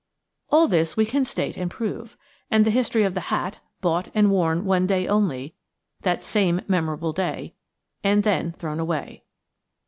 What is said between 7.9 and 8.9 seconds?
and then thrown